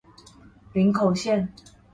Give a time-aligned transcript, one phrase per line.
[0.73, 1.49] 林口線